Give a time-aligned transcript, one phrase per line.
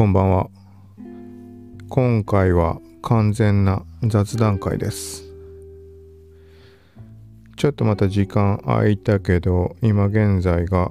[0.00, 0.48] こんばんは。
[1.90, 5.24] 今回は完全な雑談会です。
[7.58, 10.90] ちょっとまた時間空いたけど、今現在が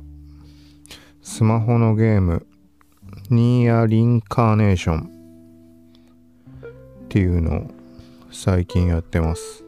[1.24, 2.46] スマホのゲーム
[3.32, 5.10] ニーアリンカーネーション
[7.06, 7.72] っていうのを
[8.32, 9.64] 最近やってます。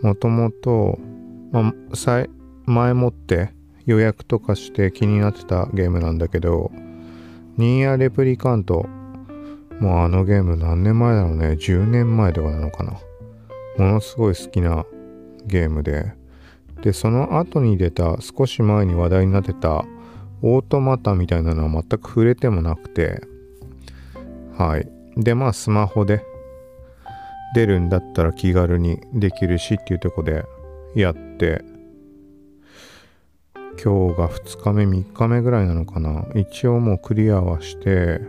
[0.00, 0.96] もともと、
[1.50, 2.26] まあ、
[2.66, 3.50] 前もって
[3.84, 6.70] 予約とかして気になってたゲームなんだけど、
[7.58, 8.86] ニーアレプリカント。
[9.80, 11.48] もうあのゲーム何年前だろうね。
[11.48, 12.92] 10年前とかなのかな。
[13.84, 14.86] ものすごい好きな
[15.44, 16.14] ゲームで。
[16.82, 19.84] で、その後に出た少し前に話題になってた
[20.40, 23.22] オートマタみたいなのは全く触れてもなくて。
[24.56, 24.88] はい。
[25.16, 26.22] で、まあスマホで
[27.56, 30.44] 出るんだったら気軽にできるしっていうとこで
[30.94, 31.64] やって
[33.82, 36.26] 今日が2日目3日目ぐらいなのかな。
[36.34, 38.20] 一応もうクリアはして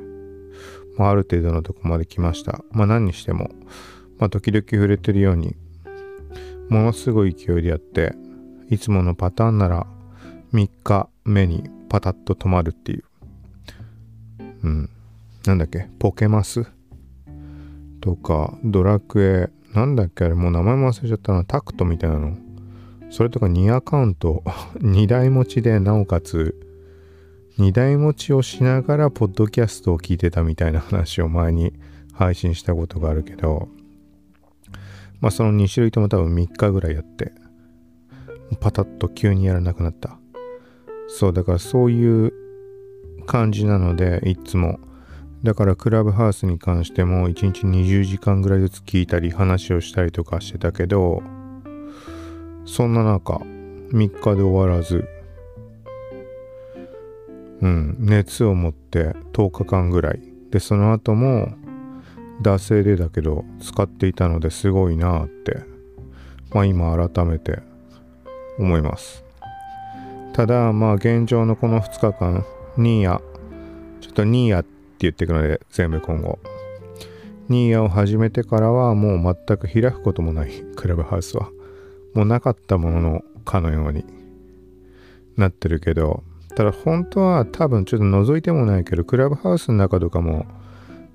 [0.98, 2.62] まあ、ある程度のとこまで来ました。
[2.72, 3.50] まあ何にしても
[4.18, 5.56] まあ時々触れてるように
[6.70, 8.14] ものすごい勢いでやって
[8.70, 9.88] いつものパターンなら
[10.54, 13.04] 3日目にパタッと止まるっていう。
[14.64, 14.90] うん。
[15.46, 16.68] なんだっけポケマス？
[18.02, 19.50] とかドラクエ？
[19.74, 21.46] なんだっけあれもう名前も忘れちゃったな。
[21.46, 22.38] タクトみたいなの？
[23.10, 24.44] それとか2アカウント
[24.80, 26.56] 2台持ちでなおかつ
[27.58, 31.74] 2台持ちをしながらポッドキャストを聞いてたみたいな話を前に
[32.14, 33.68] 配信したことがあるけど
[35.22, 37.34] まあその2種類とも多分3日ぐらいやって
[38.60, 40.18] パタッと急にやらなくなった。
[41.08, 42.34] そうだからそういう
[43.26, 44.80] 感じなのでいつも。
[45.44, 51.24] だからクラブハウスに関しても1日20時間ぐらいずつ聞いたり話をしたりとかしてたけど
[52.70, 53.38] そんな中、
[53.92, 55.04] 3日で終わらず、
[57.62, 60.22] うん、熱を持って10日間ぐらい。
[60.52, 61.50] で、その後も、
[62.44, 65.64] 惰性でだけど使っていたのですごいなって、
[66.54, 67.60] まあ今改めて
[68.60, 69.26] 思います。
[70.34, 72.46] ただ、まあ現状のこの2日間、
[72.78, 73.22] ニーヤ、
[74.00, 76.38] ちょっとニーヤって言っていくので、全部今後。
[77.50, 81.50] ニーヤを始めてからはもう全く開くこともない、クラブハウスは。
[82.14, 84.06] もうなかったもののかのように
[85.38, 86.24] なってるけど
[86.56, 90.46] ただ本当は多分ちょっと覗いてもないけどクラブハウスの中とかも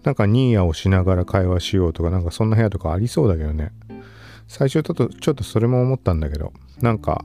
[0.03, 3.72] なんかニーヤをしながら会話しようとかなんかそんな部屋とかありそうだけどね。
[4.49, 7.25] 最初ちょっとちょっとそれも思ったんだけどなんか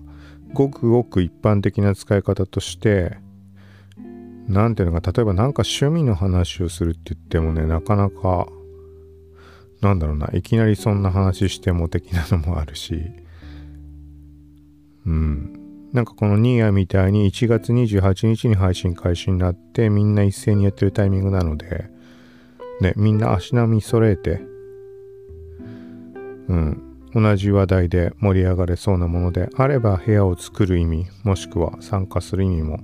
[0.53, 3.17] ごくごく一般的な使い方として
[4.47, 8.47] 何ていうのか例えばなんか趣味の話をするって言ってもねなかなか
[9.81, 13.11] なんだろうないきなりそんな話しても的なのもあるし
[15.09, 15.89] うん。
[15.91, 21.89] なんかこのニーヤみたいに1月28日に配信開始になってみんな一斉にやってるタイミングなので、
[22.79, 24.39] ね、みんな足並み揃えて、
[26.47, 32.79] うん、同じ話題で盛り上がれそうなものであれば部屋を作る意味、もしくは参加する意味も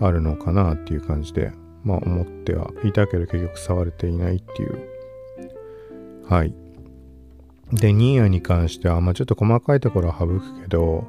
[0.00, 1.52] あるのかなっていう感じで、
[1.84, 4.80] まあ思ってはいたけど結局触れていないっていう。
[6.28, 6.52] はい。
[7.72, 11.06] で、ニーヤに関しては、まあちょっと細かいところは省くけど、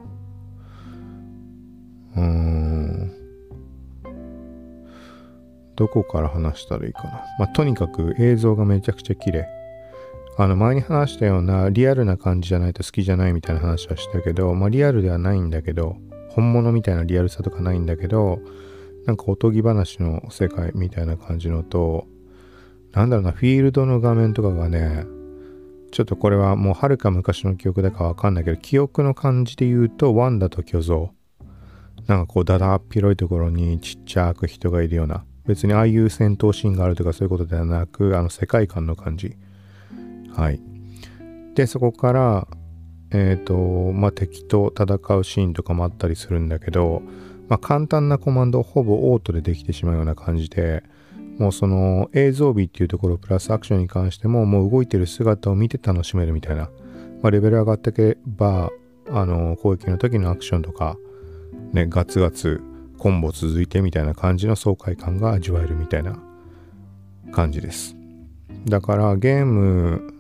[2.17, 3.13] うーん。
[5.75, 7.23] どこから話したらいいかな。
[7.39, 9.47] まあ、とにかく映像がめちゃくちゃ綺麗。
[10.39, 15.97] あの、前に話したようなリアルな感じじゃないと好きじゃないみたいな話はしたけど、まあ、リアルではないんだけど、
[16.29, 18.39] 本物みたいなリアルさとかないんだけど、
[19.05, 22.07] なんかおとぎ話の世界みたいな感じのと、
[22.93, 25.05] なんだろうな、フィールドの画面とかがね、
[25.91, 31.11] ちょっとこれはもうはるか昔の記憶だかわかんないけど、記憶の感じで言うと、ワンダと巨像。
[32.05, 39.35] なんかこうだだっ広いところにちっちゃく人がいるような別にああいう戦闘シーンがあるとかそういうことではなくあの世界観の感じ。
[40.33, 40.61] はい。
[41.55, 42.47] でそこから
[43.11, 47.01] えっ、ー、とまあ敵と戦うシーンとかもあったりするんだけど
[47.47, 50.83] まあ簡単なコマンドほぼオートでできてしまうような感じで
[51.37, 56.69] もうその映像美っていうところプラスアクションに関してももう動いてる姿を見て楽しめるみたいな、
[57.21, 58.71] まあ、レベル上がっていけば
[59.09, 60.97] あの攻撃の時のアクションとか
[61.73, 62.61] ね、ガツガツ
[62.97, 66.17] コンボ続いてみたいな感じの爽快感が味わえるみたいな
[67.31, 67.95] 感じです。
[68.65, 70.13] だからゲーム、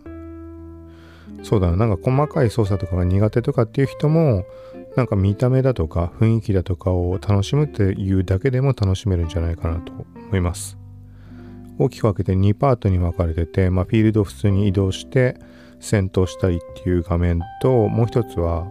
[1.43, 4.45] そうだな、なんか細かい操作とかが苦手とかっていう人も、
[4.95, 10.77] なんか見た目だとか雰囲気だとかを楽しむっていうだけでも楽しめるんじゃないかなと思います。
[11.79, 15.39] 大きく分けて2パートに分かれてて、まあ、フィールドを普通に移動して
[15.79, 18.67] 戦闘したりっていう画面と、もう一つは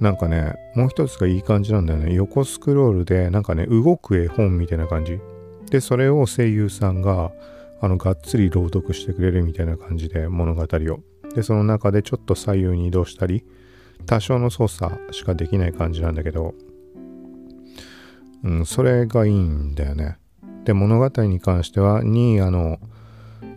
[0.00, 2.14] なんかね、もう一つがいい感じなんだよね。
[2.14, 5.18] 横スクロールで、なんかね、動く絵本みたいな感じ。
[5.70, 7.32] でそれを声優さんが
[7.80, 11.00] あのがっつり朗読してくれるみたいな感じで物語を
[11.34, 13.44] でその中でちょっと左右に移動したり
[14.06, 16.54] 多少の操作しかできない感じなんだけど
[18.44, 20.18] うんそれがいいんだよね
[20.64, 22.78] で物語に関してはにあの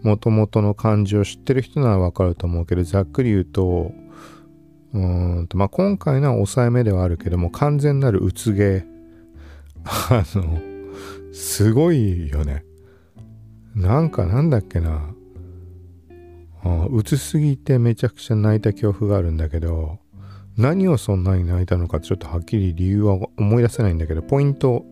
[0.04, 3.92] もともとの漢字を知ってる人ならわかると思うけどざっくり言うと
[4.94, 5.00] う
[5.42, 8.86] んとまあ今回のは抑えめではあるけども完全なるうつ芸
[9.86, 10.60] あの
[11.32, 12.66] すごいよね。
[13.76, 15.14] なんかなんだっけな。
[16.92, 20.00] うつすぎてめちゃくちゃ泣いた記憶があるんだけど
[20.58, 24.86] 何をそんなに泣いたのかちょっとはっきり理由は思い出せないんだけどポイント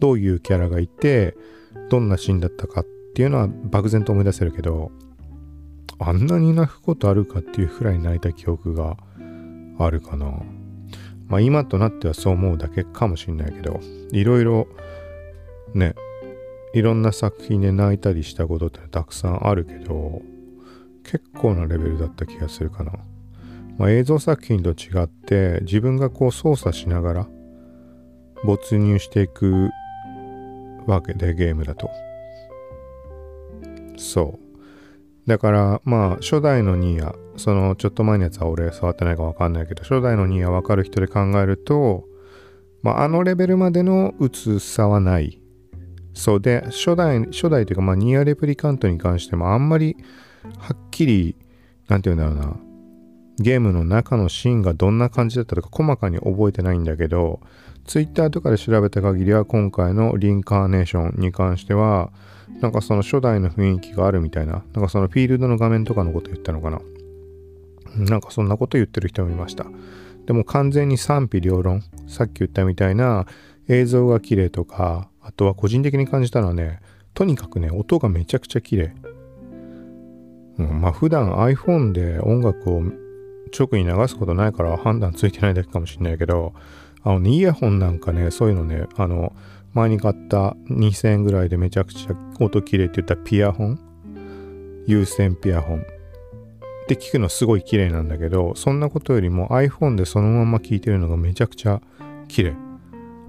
[0.00, 1.34] どういうキャラがいて
[1.88, 4.90] どんなシーンだったかっていうのは漠然と思い出せるけど
[5.98, 8.98] あんなに泣くことあるかっていうくらい泣いた記憶が
[9.78, 10.40] あるかな。
[11.26, 13.80] まあ今となってはそう思うだけかもしんないけど
[14.12, 14.68] いろいろ
[15.74, 15.94] ね
[16.74, 20.22] いろんな作品で泣いたりしたことってたくさんあるけど
[21.04, 22.92] 結構なレベルだった気がするかな、
[23.78, 27.28] まあ、映像作品と違って自分がこう操作しながら
[28.44, 29.70] 没入していく
[30.86, 31.90] わけでゲームだと。
[33.96, 35.28] そう。
[35.28, 42.04] だからまあ初代のニーヤそのちょっと前のやつは俺触ってないかわかんないけど初代のニーヤわかる人で考えると
[42.82, 45.40] まああのレベルまでの薄さはない
[46.14, 49.96] そうで、初代、初代というか、まあ、ニアレプリカントに関してもあんまり
[50.58, 51.36] はっきり、
[51.88, 52.56] なんて言うんだろうな、
[53.38, 57.40] ゲームの中のシーンがどんな感じだったとか細かに覚えてないんだけど、
[57.84, 62.12] ツイッターとかで調べた限りは今回のリンカーネーションに関しては、
[62.60, 66.80] なんかその初代の雰囲気があるみたいな、なんかそのフィールドの画面とかのこと言ったのかな。
[67.96, 69.66] なんかそんなこと言ってる人もいました。
[70.26, 71.82] でも完全に賛否両論。
[72.06, 73.26] さっき言ったみたいな
[73.68, 76.80] 映像が綺麗とか、あとは個人的に感じたのはね、
[77.14, 78.94] とにかくね、音がめちゃくちゃ綺麗。
[80.58, 82.82] うん、まあ普段 iPhone で音楽を
[83.56, 86.54] 直に流すことないから判断ついてないだけかもしれないけど、
[87.02, 89.34] あのね、イヤホンなんかね、そういうのね、あの、
[89.74, 93.78] 前に買った2000円ぐらいでめちゃくちゃ音綺麗って言ったピアホン
[94.86, 95.84] 有線ピアホン
[96.84, 101.80] って聞くのすごい綺麗なんだけど、そんなことよりも iPhone でそのまま聞いてるのがめちゃくちゃ
[102.28, 102.56] 綺麗。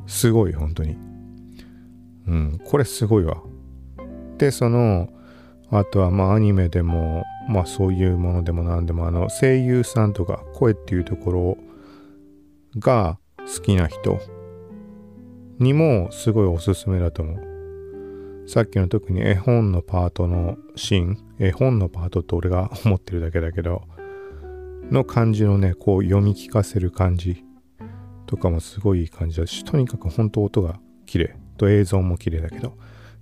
[0.08, 0.98] すごい、本当に。
[2.28, 3.42] うん、これすごいわ。
[4.38, 5.10] で、その、
[5.72, 11.58] あとはまあアニメでも、まあそういうものでも何でも、あの声優さんとか声っていうところ
[12.78, 14.20] が好きな人
[15.60, 17.55] にもすごいおすすめだと思う。
[18.48, 23.84] さっきの特に絵本のパートのシーン、絵本のパートって俺が思ってるだけだけど、
[24.92, 27.44] の感じのね、こう読み聞かせる感じ
[28.28, 31.36] とかもすごいいい感じだし、とにかく本当音が綺麗。
[31.58, 32.78] と映像も綺麗だけど。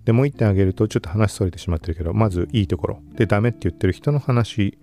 [0.06, 3.00] で、もう一点あげるとちょっと話それてしまってるけど、まずいいところ。
[3.16, 4.78] で、ダメって言ってる人の話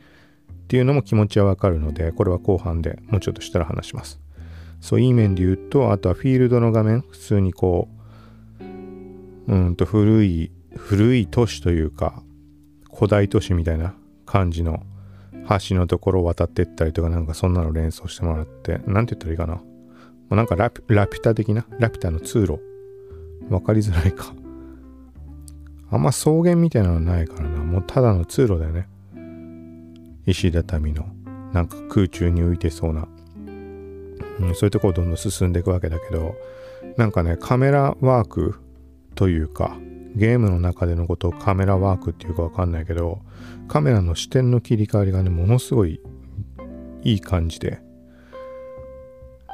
[0.53, 4.21] っていうのも気持ちはわかるので、これは後半でもうちょっとしたら話します。
[4.81, 8.00] そう、いい面で言うと、あとはフィールドの画面、普通にこう、
[9.51, 12.23] うんと古い、古い都市というか、
[12.95, 13.95] 古代都市みたいな
[14.25, 14.85] 感じの
[15.69, 19.55] 橋のところを渡ってったりとかなんかそんなの連想してもらって、なんて言ったらいいかな。
[19.57, 19.65] も
[20.31, 22.61] うなんかラピュタ的な、ラピュタの通路
[23.49, 24.33] 分かりづらいか。
[25.91, 27.59] あんま草原みたいなのないからな。
[27.65, 28.89] もうただの通路だよね。
[30.27, 31.07] 石畳の、
[31.53, 33.09] なんか空中に浮いてそうな。
[34.39, 36.37] うん、そういうとこをどんどん進んでいくわけだけど、
[36.97, 38.55] なんかね、カメラワーク
[39.21, 39.77] というか、
[40.17, 43.21] ゲームの中でのことをカメラワークっていうかわかんないけど、
[43.69, 46.01] カメラの視点の切り替わりがね、ものすごい
[47.03, 47.83] いい感じで、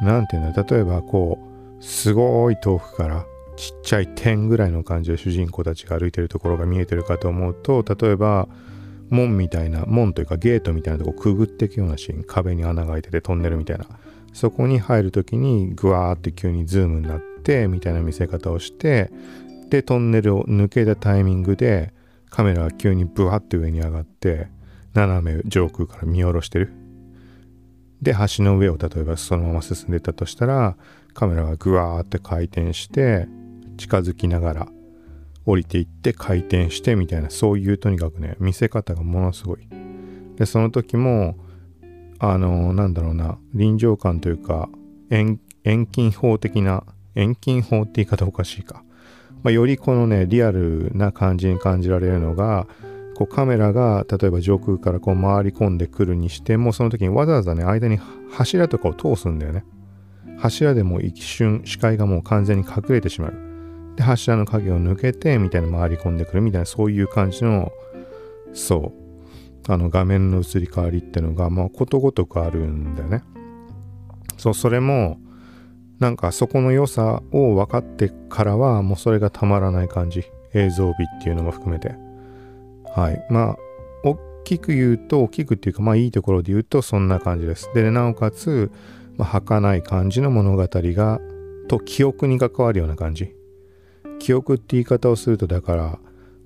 [0.00, 1.40] なんていうんだ、例えばこ
[1.80, 8.49] う、すごい遠くからちっちゃい点ぐらいの感じで主人公たちが歩いてるところが見えてるかと思うと例えば
[9.11, 13.87] 門みたいな門というかゲートみたいなとこくぐっていくようなシーン壁に穴が開いててトンネルみたいな。
[14.37, 19.11] そこに入る時にグワーって急にズームになってみたいな見せ方をして
[19.70, 21.92] でトンネルを抜けたタイミングで
[22.30, 24.49] カメラが急にブワッて上に上がって
[24.94, 26.73] 斜め上空から見下ろしてる。
[28.02, 30.76] で橋の上を例えばそのまま進んでたとしたら
[31.14, 33.26] カメラがグワーって回転して
[33.78, 34.68] 近づきながら
[35.46, 39.66] 降りていって回転してみたいなそういうとにかくね見せ方がものすごい。
[40.37, 41.37] でその時も
[42.18, 44.68] あのなんだろうな臨場感というか
[45.11, 45.38] 遠
[45.87, 48.85] 近法的な遠近法って言い方おかしいか、
[49.47, 52.67] まあ、よりこのねリアルな感じに感じられるのが
[53.15, 57.97] こうカメラが例えば上空からこう回り込んでくるにしてもその時にわざわざね間に
[58.29, 59.65] 柱とかを通すんだよね。
[60.37, 63.35] 柱でも一瞬視界がもう完全に隠れてしまう。
[63.95, 67.71] で柱の影を抜けてみたいな回り込んでくるみたいなそういう感じの
[68.53, 68.93] そ
[69.69, 73.23] うあの画面の移り変わりってのがまあことごとくあるんだよね。
[74.38, 75.21] そうそれも
[75.99, 80.25] なんかそこの良さを分かってからはもうそれがたまらない感じ。
[80.55, 81.95] 映像美っていうのも含めて。
[82.95, 83.26] はい。
[83.31, 83.57] まあ
[84.05, 87.71] 大きく言うと大きくっていうかまあいいところで言うとそんな感じです。
[87.75, 88.71] でなおかつ、
[89.17, 91.21] まあ、儚い感じの物語が
[91.69, 93.35] と記憶に関わるような感じ。
[94.19, 95.99] 記憶って言い方をするとだから、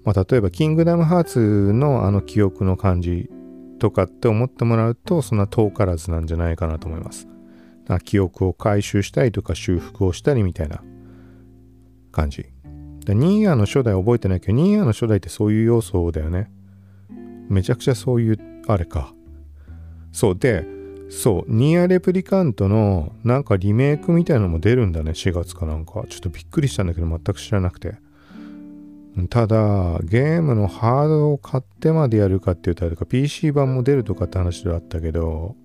[0.04, 3.30] まあ、例えばキングダムハーツのあの記憶の感じ
[3.78, 7.28] とかって思ってもらうとそんな遠からずなんじゃないかなと思います。
[8.04, 10.82] 記憶を回収したりとか修復をしたりみたいな
[12.12, 12.46] 感じ
[13.06, 16.50] ニーヤの初代覚えてないけどニーヤの初代ってそういう要素だよね
[17.48, 19.12] めちゃくちゃそういうあれか
[20.12, 20.64] そうで
[21.10, 26.04] そう、ニアレプリカントのなんかリメイクみたいなのも出るんだね、4月かなんか。
[26.08, 27.96] ちょっとびっくりしたんだけど、全く知らなくて。
[29.28, 35.56] ただ、ゲームのハードを買ってまでやるかって言ったら、か PC 版も出るとかって話ではあったけど、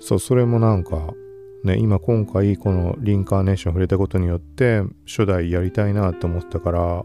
[0.00, 1.14] そう、それもなんか、
[1.64, 7.04] ね、今今回このリンカーネーション触れたことによって初代やりたいなと思ったから、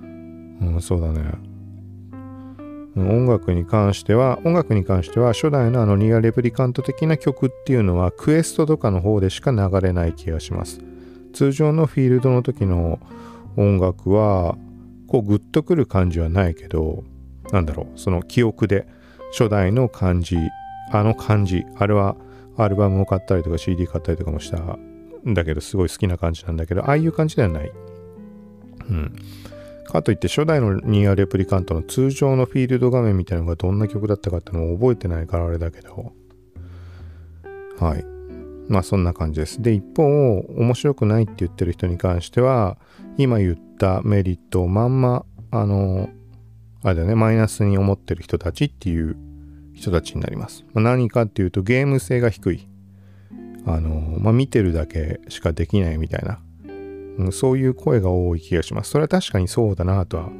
[0.00, 1.56] うん、そうだね。
[2.96, 10.80] 音楽に関しては、音楽に関しては初代のあのニアレプリカント的な曲っていうのはクエストとかの方でしか流れない気がします。
[11.34, 12.98] 通常のフィールドの時の
[13.58, 14.56] 音楽は、
[15.08, 17.04] こうグッとくる感じはないけど、
[17.52, 18.88] なんだろう、その記憶で
[19.32, 20.38] 初代の感じ、
[20.92, 22.16] あの感じ、あれは
[22.56, 27.72] アルバムを買ったりとか CD 買ったりとかもしたんだけど、すごい好きな感じなんだけど、ああいう感じではない。
[28.88, 29.16] うん。
[29.86, 36.12] かといって初代のニアレプリカントの通常のフィールド画面みたいなのがどんな曲だったかってのを覚えてないからあれだけど
[37.78, 38.04] はい
[38.68, 42.78] まあそんな感じですで一方面白くないって言ってる人に関しては
[43.16, 46.08] 今言ったメリットをまんまあの
[46.82, 49.16] あれだねマイナスに思ってる人たちっていう
[49.76, 52.66] 人たちになります、まあ、何かっていうとゲーム性が低い
[53.64, 56.40] あのまあ見てるだけしかできないみたいな
[57.18, 58.90] うん、そういう声が多い気がします。
[58.90, 60.30] それは確かにそうだなとは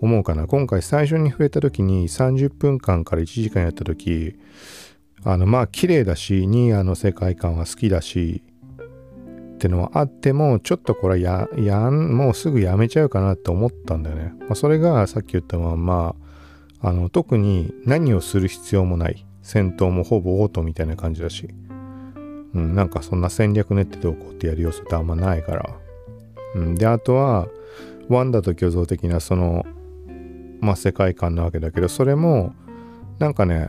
[0.00, 0.46] 思うかな。
[0.46, 4.36] 今回最初に触れた時に30分間から1時間やった時、
[5.24, 8.42] あのまあ綺麗だし、ニーヤの世界観は好きだし、
[9.54, 14.32] ってのはあっても、ちょっとこれや、やん、もうすぐやめちゃうかなって思ったんだよね。
[14.40, 16.14] まあ、それがさっき言ったまま、
[16.80, 19.24] あの、特に何をする必要もない。
[19.42, 21.48] 戦闘もほぼオートみたいな感じだし。
[22.54, 25.76] うん、なんかそんな戦略練ってどうこうってやる要素ってあんまないから。
[26.54, 27.48] うん、であとは
[28.08, 29.66] ワンダと巨像的なその
[30.60, 32.54] まあ世界観なわけだけどそれも
[33.18, 33.68] なんかね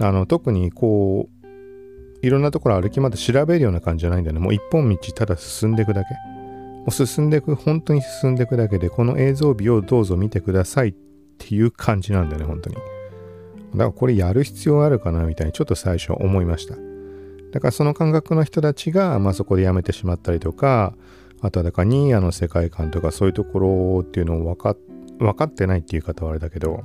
[0.00, 6.10] あの特にこういろんなところ歩き回って調べるような感じじゃないんだよねもう一本道ただ進んでいくだけ
[6.80, 10.92] もう進んでいく本当に進んでいくだけでこの映像美をどうぞ見てくださいっ
[11.44, 12.76] っていう感じなんだよね本当に。
[12.76, 16.74] だからこれやる必要あるかなみたいにちょっと最初思いました。
[17.52, 20.94] だからその感覚の人たちが、まあ、そこでやめてしまったりとか
[21.40, 24.76] あとはだからニーヤの世界観とかそういうところっていうのを分か
[25.18, 26.82] 分かってないっていう方はあれだけど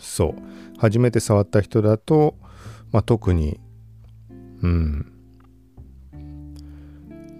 [0.00, 0.34] そう。
[0.78, 2.36] 初めて触った人だと、
[2.92, 3.60] まあ、特に
[4.62, 5.12] うん。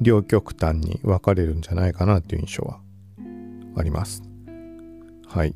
[0.01, 2.81] 両極端に分かれるんじゃないかなっていう印象は
[3.77, 4.23] あります。
[5.27, 5.55] はい。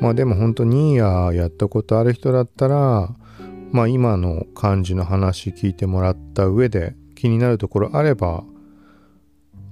[0.00, 3.14] まあでも本当ニーヤやったことある人だったら
[3.72, 8.44] まあ今の感じの話聞いてもらった上で気になるところあれば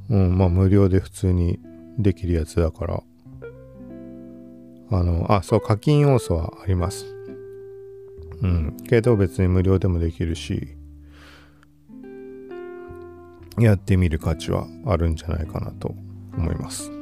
[0.09, 1.59] うん、まあ無料で普通に
[1.99, 3.03] できるやつだから。
[4.91, 7.07] あの、あ、そう、課金要素はあります。
[8.43, 8.77] うん。
[8.89, 10.77] けど別に無料でもできるし、
[13.59, 15.95] やってみる価値はあるんじゃないかなと
[16.37, 16.96] 思います。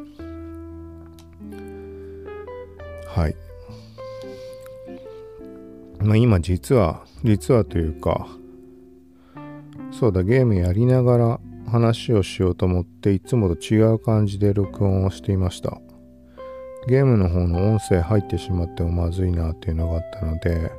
[3.15, 3.37] はい。
[6.01, 8.27] まあ今実は、実はというか、
[9.93, 11.41] そうだ、ゲームやりながら
[11.71, 15.81] 話をしようと思っていつもと違う感じで録音をしていました
[16.87, 20.71] ゲームの方の音声入ってしまってもまずいなっていうのがあったので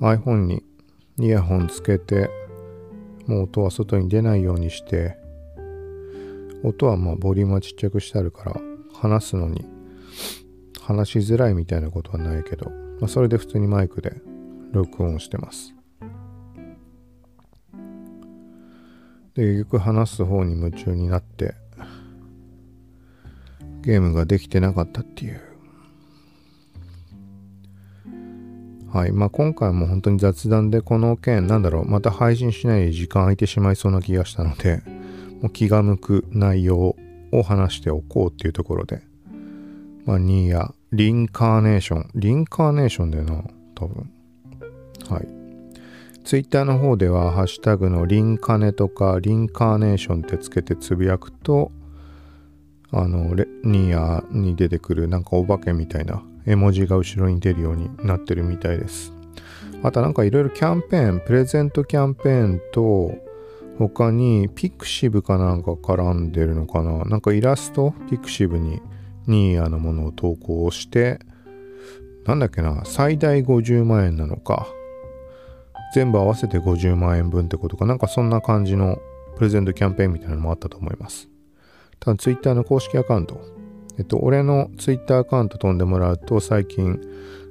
[0.00, 0.64] iPhone に
[1.18, 2.30] イヤホンつけて
[3.26, 5.16] もう音は外に出ないようにして
[6.64, 8.60] 音はまあボリュームはちっちゃくしてあるから
[8.94, 9.66] 話すのに
[10.90, 12.68] 話しづらいみたいなことはないけど、
[13.00, 14.12] まあ、それで普通にマイクで
[14.72, 15.72] 録音してます。
[19.34, 21.54] で結局話す方に夢中になって
[23.82, 25.40] ゲームができてなかったっていう。
[28.92, 29.12] はい。
[29.12, 34.82] まあ今回も本当に雑談でこの件なんだろうまた配信しないで時間空いてしまいそうな気がしたので
[35.40, 36.96] もう気が向く内容
[37.30, 39.02] を話しておこうっていうところで、
[40.04, 43.44] まあ、ニーヤ、リンカーネーション、リンカーネーションだよな、
[43.76, 44.10] 多分。
[45.08, 45.28] はい。
[46.24, 51.70] ツイッターの方では、ハッシュタグのリンカネとか、リンカーネーションってつけてつぶやくと、
[52.90, 59.12] あの、レニーヤに出てくるなんかお化けみたいな絵文字が後ろに出るようになってるみたいです。
[59.84, 63.14] あとなんかいろいろキャンペーン、プレゼントキャンペーンと、
[63.78, 68.82] 他にピクシブかなんか絡んでるのかななんかイラストピクシブに
[69.30, 71.20] ニーヤのものを投稿して
[72.26, 74.66] なんだっけな最大50万円なのか
[75.94, 78.98] 全部合わせて50万円分ってことかなんかそんな感じの
[79.36, 81.28] プレゼントキャンペーンみたいなのもあったと思います
[81.98, 83.40] ただ Twitter の公式アカウント
[83.98, 87.00] えっと俺の Twitter アカウント飛んでもらうと最近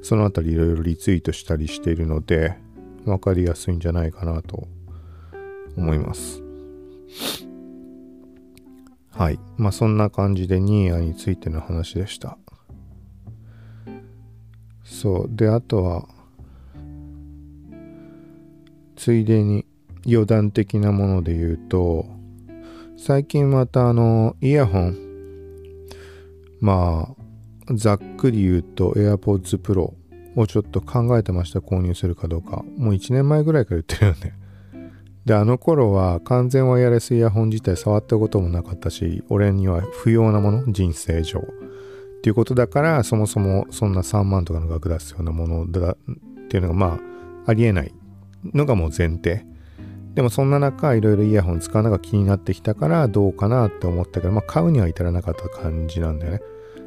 [0.01, 2.55] そのあたりいろいろリツイートしたりしているので
[3.05, 4.67] 分かりやすいんじゃないかなと
[5.75, 6.41] 思います。
[9.19, 9.39] はい。
[9.57, 12.37] まあそんな感じでニーヤについての話でした。
[14.85, 15.29] そう。
[15.29, 16.07] で、あとは、
[18.95, 19.65] ついでに
[20.07, 22.05] 余談的なもので言うと、
[22.97, 24.97] 最近またあの、イヤホン、
[26.61, 27.13] ま
[27.67, 29.95] あ、ざっくり言うと AirPods Pro
[30.37, 32.63] をちょっと考えてました、購入するかどうか。
[32.77, 34.39] もう1年前ぐらいから言ってるよね。
[35.29, 41.39] で、あの頃は完全ワイヤレスイヤホン自体触ったこともなかったし、俺には不要なもの、人生上。
[41.39, 45.95] っていうことだから、そもそもそんな3万とかの額出すようなものだっ
[46.47, 46.99] ていうのがま
[47.45, 47.93] あ、ありえない
[48.43, 49.45] のがもう前提。
[50.15, 56.41] でもそんな中、いろいろイヤホン使うのが気になってきたから、どうかなって思ったけど、まあ買うには至らなかった感じなんだよね。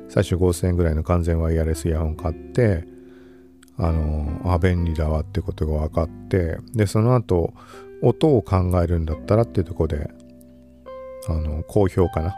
[0.09, 2.89] 最初5000円ぐらいの完全ワイヤレスイヤホン買って、
[3.79, 7.55] あの、あ、便利だわってことが分かって、で、その後、
[8.03, 10.11] 音を考えるんだったらっていうとこで、
[11.29, 12.35] あの、好評かな。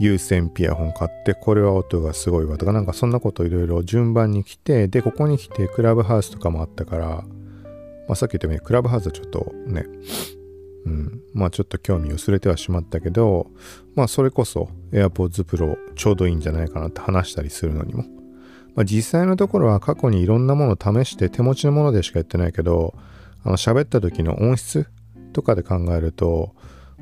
[0.00, 7.06] 有線ピアホン買って、これは音がすごいわとか、なんかそんなこといろいろ順番に来て、で、ここに来てクラブハウスとかもあったから、
[8.08, 9.84] まあ、さっき言ったようにクラブハウスはちょっとね、
[10.86, 13.50] うん、まあちょっと興味薄れてはしまったけど、
[13.94, 18.04] まあそれこそ AirPods Pro ちょうどいいんじゃないかなって話したりするのにも。
[18.74, 22.94] まあ実際のところは過去にいろんなものを試して手持ちのものでしかやってないけど、
[23.48, 24.86] あの喋った時の音質
[25.32, 26.54] とかで考えると、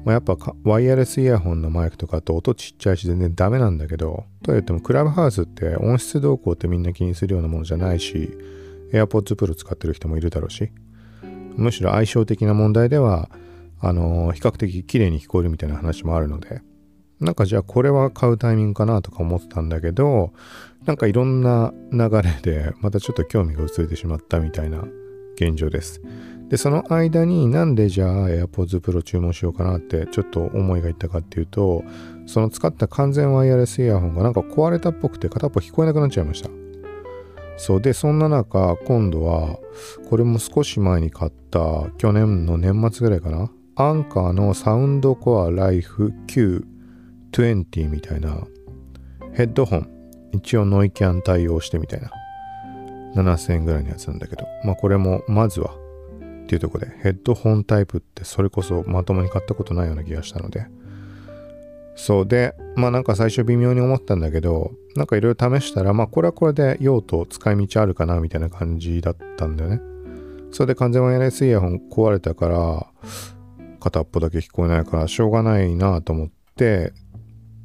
[0.05, 8.31] まあ、やっぱワイヤレスイヤホンのマイクとかと音ちっちゃいし全然ダメなんだけど、とは言ってもクラブハウスって音質動向ってみんな気にするようなものじゃないし、
[8.93, 10.71] AirPods Pro 使ってる人もいるだろうし、
[11.57, 13.29] むしろ相性的な問題では、
[13.81, 16.61] あのー、比較的綺麗に聞こえるみたいな話もあるので、
[17.19, 20.33] なんかじゃあこれは買うタイミングかなとか思ってたんだけど、
[20.85, 24.85] なんかいろんな流れでまたちょっと興味が薄れてしまったみたいな
[25.37, 26.01] 現状です。
[26.49, 31.83] で、その間になんでじゃあ AirPods Pro 注文しようかなってちょっと思いがいったかっていうと、
[32.27, 36.51] その使った完全ワイヤレスイヤホンがなんか壊れたっぽくて片っぽ聞こえなくなっちゃいました。
[37.59, 39.59] そうで、そんな中、今度は、
[40.11, 43.51] これも少し前に買った去年の年末ぐらいかな。
[43.77, 48.47] アンカーのサウンドコアライフ Q20 みたいな
[49.33, 49.91] ヘッドホン。
[50.33, 52.11] 一応ノイキャン対応してみたいな。
[53.23, 55.75] 7000円ぐらいのやつなんだけど、まあこれもまずは
[56.47, 60.69] っていうとこでヘッドホンタイプってそれこそまともに買ったことないような気がしたので、
[61.97, 69.81] そうで、まあなんか最初微妙に思ったんだけど、なんかいろいろ試したら、まあこれはこれで用途使い道あるかなみたいな感じだったんだよね。
[70.53, 72.87] それで完全ワイヤレスイヤホン壊れたから、
[73.81, 76.93] 片っぽだけ聞こえないからしょうがないなと思って、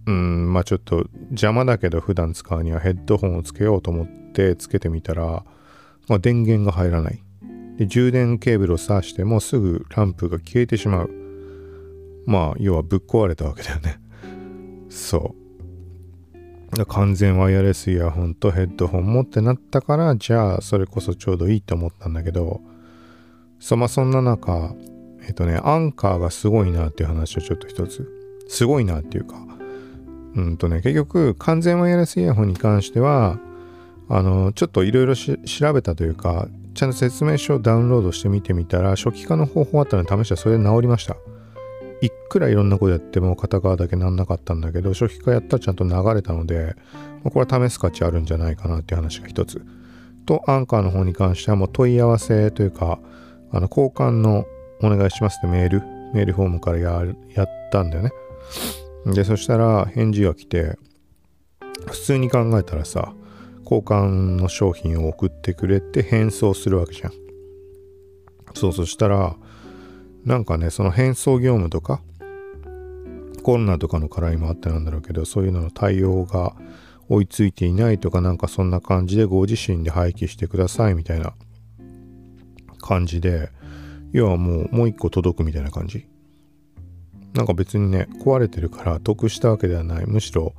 [0.08, 5.44] うん、まあちょっと邪魔だけど普段使うにはヘッドホンをつけようと思ってつけてみたら、
[6.08, 7.22] まあ、電源が入らない。
[7.78, 11.10] で充電ケーブルを挿してもすぐランプが消えてしまう。
[12.26, 14.00] まあ要はぶっ壊れたわけだよね。
[14.90, 15.42] そう。
[16.86, 22.62] 完全ワイヤレスイヤホンとヘッドホンもってなったからじゃあそれこそちょうどいいと思ったんだけど
[23.60, 24.74] そまあそんな中
[25.28, 28.10] えっとねアンカーがすごいなっていう話をちょっと一つ
[28.48, 29.36] すごいなっていうか
[30.36, 33.38] うんとね結局完全ワイヤレスイヤホンに関しては
[34.08, 41.16] あのちょっといろいろ調べたというかちゃんと説明書をダウンロードしてみてみたら初期化の方法あったので試したらそれで治りました。
[42.02, 46.76] いくらいろんなことやっても片側だけなんなかったんだけど初期化やったらちゃんと流れたので
[47.24, 49.64] これは試す価値あるんじゃないかなっていう話が一つ。
[50.26, 53.00] とアンカーの方に関してはもう問い合わせというか
[53.52, 54.46] あの交換の
[54.82, 56.02] お願いしますってメール。
[56.14, 57.04] メールフォームからや
[57.44, 58.12] ったんだよね。
[59.06, 60.78] でそしたら返事が来て
[61.88, 63.14] 普通に考えたらさ
[63.72, 67.14] 交換の商品を送ってくれて返送するわけじゃん。
[68.54, 69.38] そうそしたら
[70.26, 72.02] なんかねその返送業務とか
[73.44, 76.54] コロナとかの絡みもあってなんだろうけどそういうのの対応が
[77.08, 81.34] 追いついていないとかなんかそんな感じでご自身で廃棄してくださいみたいな
[82.82, 83.50] 感じで
[84.12, 86.06] 要はもうもう一個届くみたいな感じ
[87.34, 90.54] なんか別にね壊れてるから得したわけではないむしろ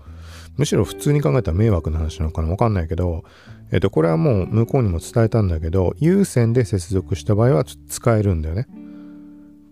[0.57, 3.25] むしろ普通に考えたら迷惑な話なのかなわかんないけど
[3.73, 8.67] えっとこれはもう向こうにも伝えたんだけど有線で接続した場合は使えるんだよね。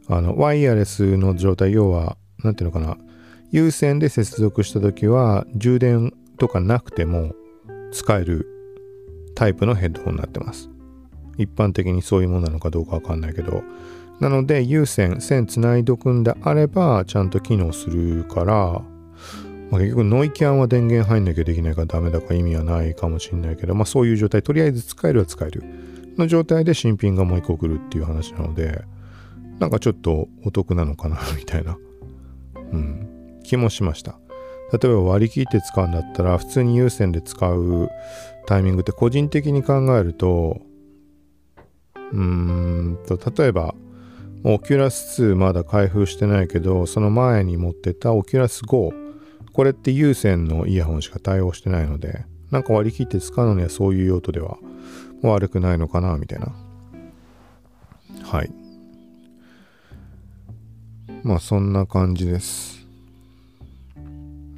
[0.09, 2.97] あのワイヤレスの状態要は何ていうのかな。
[3.53, 7.33] 有線で接続した時は充電とかなくても
[7.93, 8.47] 使える
[9.35, 10.71] タイプのヘッドホンになってます。
[11.37, 13.63] 一般的にそういうものなのかどうかわかんないけど。
[14.21, 18.83] なので有線線つないどくんであればちゃんと機能するから、
[19.71, 24.43] まあ、結局ノイキャンは電源入んなきゃできないからダメだから意味はないかもしんないけどまあそういう状態。
[24.43, 25.63] とりあえず使えるは使える
[26.19, 28.83] の状態で新品がもう一個来るっていう話なので
[29.59, 31.79] なんかちょっとお得なのかなみたいな。
[32.55, 33.41] うん。
[33.45, 34.19] 気もしました。
[34.73, 37.89] 例えば割り切って使うんだったら普通に有線で使う
[38.47, 40.61] タイミングって個人的に考えると
[42.13, 43.75] うーんと例えば
[44.45, 49.00] オキュラス2まだ開封してないけどその前に持ってたオキュラス5
[49.53, 54.59] これって有線のイヤホンしか対応してないのでなんか割り切って使うのにはそういう用途では
[55.23, 56.53] 悪くないのかなみたいな。
[58.25, 58.51] はい。
[61.23, 62.87] まあそんな感じです。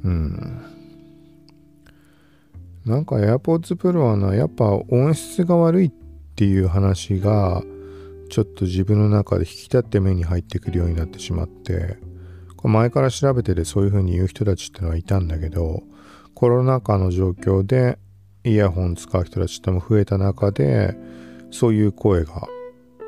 [0.03, 0.61] うん。
[2.85, 5.91] なんか AirPods Pro はなやっぱ音質が悪いっ
[6.35, 7.63] ていう話が
[8.29, 11.97] ちょっと自分の中で引き立って目に入ってくるようになってしまって
[12.69, 15.83] 前から調べててそういう風に言う人たちってのはいたんだけど
[16.33, 17.97] コロナ禍の状況で
[18.43, 20.95] イヤホン使う人たちっても増えた中で
[21.51, 22.47] そういう声が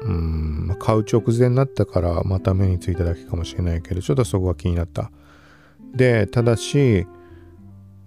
[0.01, 5.11] うん買う直前になったからまた目についただけかもしれないけどちょっとそこが気になった。
[5.95, 7.07] でただし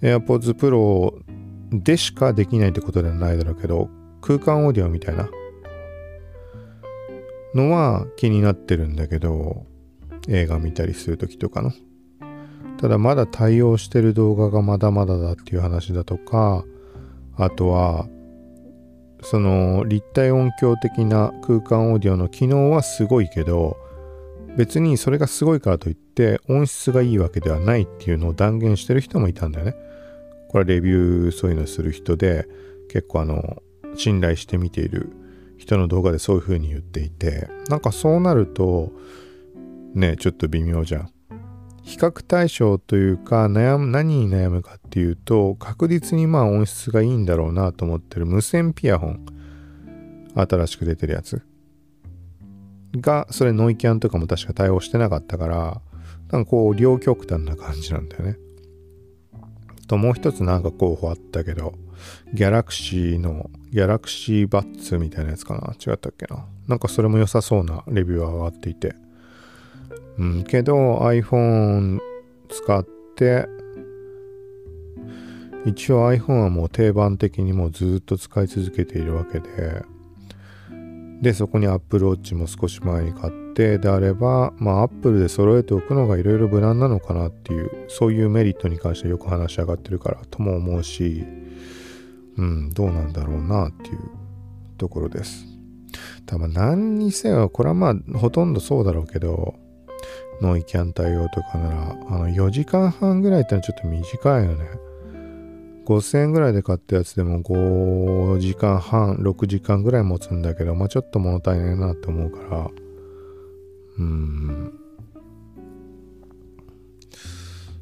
[0.02, 1.12] AirPods Pro
[1.72, 3.88] でしかできないってことではないだろうけど
[4.20, 5.28] 空間オーディオみたいな
[7.54, 9.66] のは気になってるんだけど
[10.28, 11.72] 映画見たりする時とかの
[12.78, 16.64] ただまだ対応してる動画がまだまだだっていう話だとか
[17.36, 18.06] あとは
[19.22, 23.76] その立体音響的な空間オーディオの機能はすごいけど
[24.56, 29.76] 別にそれがすごいからといって音質がいいわけではないっていうのを断言してる人もいたんだよね。
[30.48, 32.48] これはレビューそういうのする人で
[32.88, 33.62] 結構あの
[33.96, 35.12] 信頼して見ている
[35.58, 38.92] 人の動画でそういう風に言っていてなんかそうなると
[39.94, 41.10] ねちょっと微妙じゃん。
[41.82, 49.24] 比較対象というか悩む何に悩むかっていうと確実にまあ音質がいいんだろうなと思ってる無線ピアホン
[50.34, 51.42] 新しく出てるやつ。
[52.94, 55.80] がそれノイキャンとかも確か対応してなかったから
[56.30, 58.38] なんかこう両極端な感じなんだよね。
[59.86, 61.72] ともう一つなんか候補あったけど
[62.34, 65.74] ギャラクシーのギャラクシーバッツみたいなやつかな。
[65.74, 66.46] 違ったっけな。
[66.66, 68.94] なんかそれも良さそうなレビューは上がっていて。
[70.18, 71.98] うんけど iPhone
[72.48, 73.46] 使って
[75.64, 79.82] 一応 iPhone はもう定番的にもうずっと使い続けているわけで
[81.20, 91.26] でそこに Apple Watch も少し前に買ってであればまあ Apple で揃えておくのがいろいろ無難なのかなっていうそういうメリットに関してよく話し上がってるからとも思うし
[92.38, 93.98] うん、どうなんだろうなっていう
[94.78, 95.44] ところです。
[96.24, 99.56] 多分何にせよ、これはまあほとんどそうだろうけど、
[100.40, 104.64] ノイキャン対応とかなら、あの4時間半ぐらいってのはちょっと短いよね。
[105.86, 112.70] 5000円ぐらいで買ったやつでも5時間半、6時間ぐらい持つんだけど、まあちょっと物足りないなって思うから、
[113.98, 114.72] うん。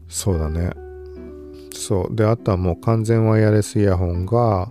[0.09, 0.71] そうだね。
[1.73, 2.14] そう。
[2.14, 4.71] で、あとはもう完全ワイヤレスイヤホンが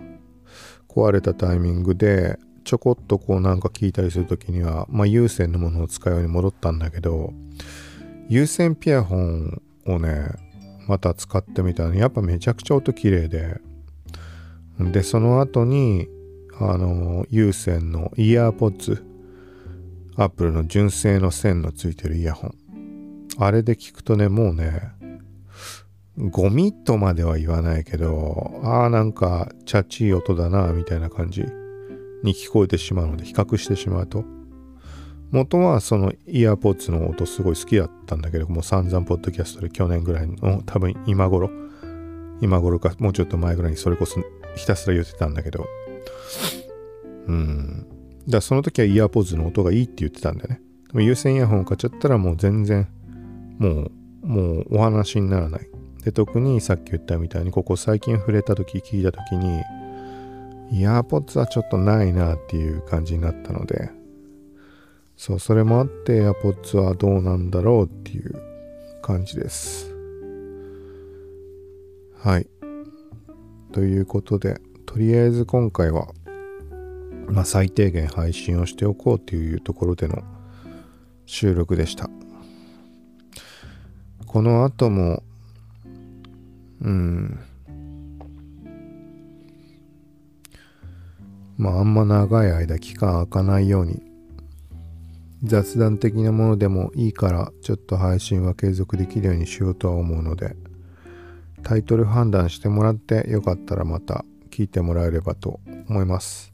[0.88, 7.32] 壊れたタイミングで、ちょこっとこうなんか聞いたりするときには、まあ有線のものを使うように戻ったんだけど、
[8.28, 10.30] 有線ピアホンをね、
[10.88, 13.60] また使ってみたら、やっぱめちゃくちゃ音綺麗で、
[14.80, 16.08] で、その後に、
[16.58, 19.04] あの、有線のイヤーポッツ、
[20.16, 22.54] アップルの純正の線のついてるイヤホン。
[23.38, 24.90] あれで聞くとね、もうね、
[26.18, 31.44] ゴミとまでは言わないけど、ああ、なんか、チャチい音だな、みたいな感じ
[32.26, 34.24] に聞こえてしまうので、比較してしまうと。
[35.30, 41.50] 元はそのイヤーポッツの音すごい好きだったんだけど、もう散々ポッドキャストで去年ぐらいの、多分今頃、
[42.40, 44.20] 今頃かもうちょっと前ぐらいにそれこそ
[44.56, 45.66] ひたすら言ってたんだけど、
[47.26, 47.86] うん。
[48.28, 50.60] だその時はイヤーポッツの音がいいって言ってたんだよね。
[50.88, 52.88] でも有線イヤホン買っちゃったらもう全然、
[53.58, 53.90] もう
[54.26, 55.68] もうお話にならない
[56.04, 59.62] で特にさっき言ったみたいにここ最近触れた時聞いた時に
[60.70, 63.96] イヤーポッツはちょっとないなっていう感じになったので。
[65.16, 68.34] そうそれもあってエアポッツはどうなんだろうっていう
[69.02, 69.90] 感じです。
[72.18, 72.46] はい。
[73.72, 76.08] ということでとりあえず今回は
[77.28, 80.22] まあ最低限配信をしておこうというところでの
[81.24, 82.10] 収録でした。
[84.26, 85.22] この後も
[86.82, 87.40] うん
[91.56, 94.02] まああんま長い間期間空かないように。
[95.44, 100.56] 雑談的なものでもいいからちょっと配信は継続できるようにしようとは思うので。
[101.66, 106.52] タイトル判断してもらってよかったらまた聞いてもらえればと思います。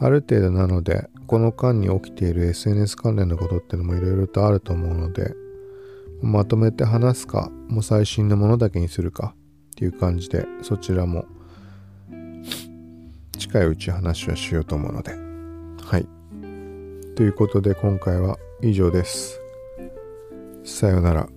[0.00, 5.34] ある程度なのでこの間に起きている SNS 関連のことってのもいろいろとあると思うので
[6.20, 11.24] まとめて話すかもう最新のものだけにするかっていう感じでそちらも
[13.38, 15.12] 近いうち話はしようと思うので。
[15.82, 16.06] はい。
[17.16, 19.40] ということで今回は以上です。
[20.64, 21.28] さようなら。